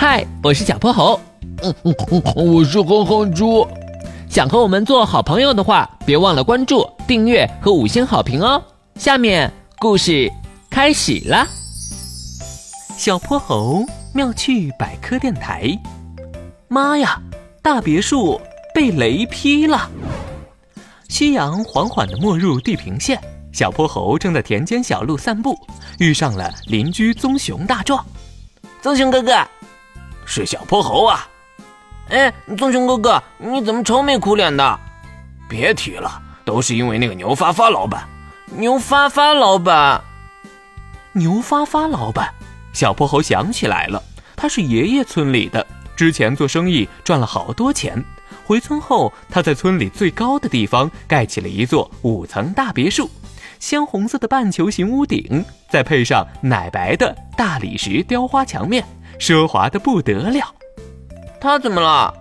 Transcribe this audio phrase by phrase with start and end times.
[0.00, 1.20] 嗨，我是小泼猴。
[1.62, 3.68] 嗯嗯嗯，我是哼哼猪。
[4.30, 8.62] 想和我们做好朋友的话，别忘了关注、订阅和五星好评哦。
[8.94, 10.32] 下面故事
[10.70, 11.46] 开始啦。
[12.96, 13.84] 小泼猴
[14.14, 15.78] 妙趣百科电台。
[16.68, 17.20] 妈呀，
[17.60, 18.40] 大别墅
[18.74, 19.86] 被雷劈了！
[21.10, 23.20] 夕阳缓缓地没入地平线，
[23.52, 25.54] 小泼猴正在田间小路散步，
[25.98, 28.02] 遇上了邻居棕熊大壮。
[28.80, 29.36] 棕熊哥哥，
[30.30, 31.28] 是小泼猴啊！
[32.08, 34.80] 哎，棕熊哥哥，你怎么愁眉苦脸的？
[35.48, 38.08] 别提了，都是因为那个牛发发老板。
[38.46, 40.00] 牛发发老板，
[41.14, 42.32] 牛发发老板，
[42.72, 44.00] 小泼猴想起来了，
[44.36, 45.66] 他是爷爷村里的，
[45.96, 48.00] 之前做生意赚了好多钱。
[48.46, 53.10] 回村后，他在村里最高的地方盖起了一座五层大别墅，
[53.58, 58.84] 鲜红色的半球形屋顶，再配上奶白的大理石雕花墙面，
[59.20, 60.52] 奢华的不得了。
[61.40, 62.12] 他怎么了？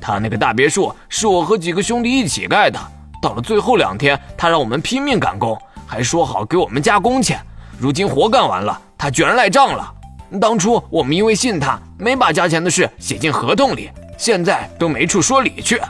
[0.00, 2.80] 他那个大别墅是我和几个兄弟一起盖的，
[3.20, 7.38] 到了最后两天，他让我们拼命赶工，还说好给我们加工钱。
[7.78, 9.94] 如今活干完了，他居然赖账了。
[10.40, 13.90] 当初我们因为信他，没把加钱的事写进合同里。
[14.16, 15.80] 现在都没处说理去，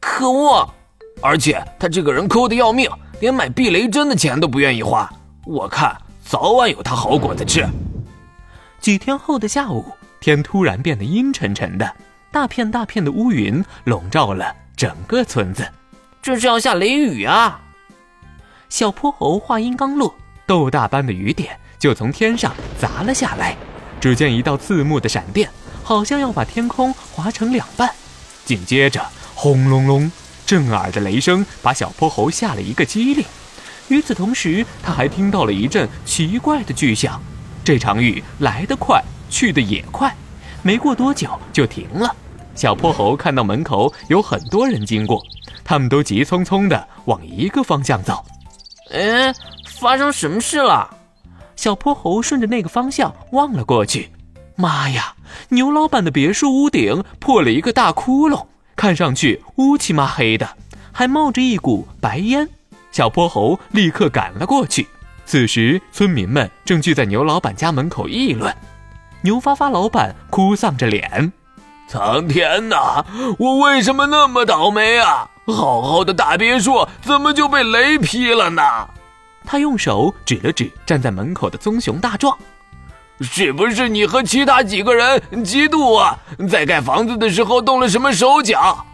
[0.00, 0.68] 可恶！
[1.20, 2.88] 而且他这个人抠的要命，
[3.20, 5.10] 连买避雷针的钱都不愿意花。
[5.44, 7.66] 我看早晚有他好果子吃。
[8.82, 11.94] 几天后的下午，天突然变得阴沉沉的，
[12.32, 15.64] 大片大片的乌云笼罩了整个村子，
[16.20, 17.62] 这是要下雷雨啊！
[18.68, 20.12] 小泼猴话音刚落，
[20.46, 23.56] 豆大般的雨点就从天上砸了下来，
[24.00, 25.48] 只见一道刺目的闪电。
[25.84, 27.88] 好像要把天空划成两半，
[28.44, 30.10] 紧接着轰隆隆，
[30.44, 33.24] 震耳的雷声把小泼猴吓了一个激灵。
[33.88, 37.22] 与此同时，他还听到了一阵奇怪的巨响。
[37.64, 40.14] 这场雨来得快，去得也快，
[40.62, 42.14] 没过多久就停了。
[42.54, 45.22] 小泼猴看到门口有很多人经过，
[45.64, 48.24] 他们都急匆匆地往一个方向走。
[48.92, 49.32] 哎，
[49.78, 50.90] 发生什么事了？
[51.56, 54.10] 小泼猴顺着那个方向望了过去。
[54.56, 55.14] 妈呀！
[55.48, 60.48] 牛老板的别墅屋顶破了一个大窟窿，看上去乌漆嘛黑的，
[60.92, 62.48] 还冒着一股白烟。
[62.90, 64.86] 小泼猴立刻赶了过去。
[65.24, 68.54] 此时，村民们正聚在牛老板家门口议论。
[69.22, 71.32] 牛发发老板哭丧着脸
[71.88, 73.04] ：“苍天呐，
[73.38, 75.30] 我为什么那么倒霉啊？
[75.46, 78.62] 好好的大别墅怎么就被雷劈了呢？”
[79.46, 82.36] 他用手指了指站在门口的棕熊大壮。
[83.20, 86.18] 是不是你和其他几个人嫉妒我，
[86.50, 88.84] 在盖房子的时候动了什么手脚？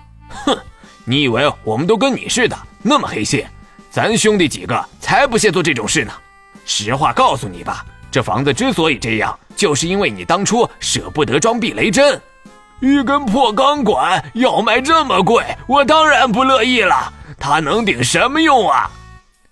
[0.45, 0.59] 哼，
[1.05, 3.43] 你以为我们都跟你似的那么黑心？
[3.98, 6.12] 咱兄弟几个才不屑做这种事呢。
[6.64, 12.22] 实话告诉你吧，这房子之所以这样，就是因为你当初舍不得装避雷针。
[12.78, 17.12] 一根破钢管要卖这么贵，我当然不乐意了。
[17.41, 18.88] 它能顶什么用啊？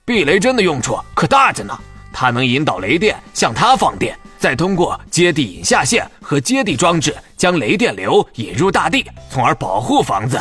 [0.05, 1.77] 避雷针的用处可大着呢，
[2.13, 4.17] 它能引导雷电向它放电。
[4.39, 10.41] 再通过接地引下线和接地装置，将雷电流引入大地，从而保护房子。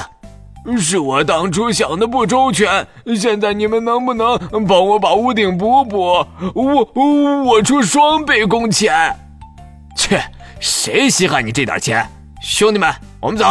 [0.78, 4.38] 是我当初想的不周全，现在你们能不能
[4.68, 6.26] 帮我把屋顶补补？
[6.56, 9.16] 我我出双倍工钱。
[9.96, 10.22] 切，
[10.60, 12.10] 谁稀罕你这点钱？
[12.42, 13.46] 兄弟们，我们走。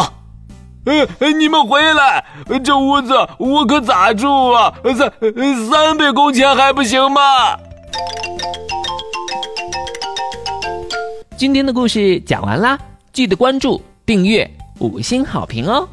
[0.85, 2.25] 呃，你们回来，
[2.63, 4.75] 这屋子我可咋住啊？
[4.83, 7.21] 三三倍工钱还不行吗？
[11.37, 12.79] 今天的故事讲完啦，
[13.13, 14.49] 记得关注、订阅、
[14.79, 15.89] 五星好评哦！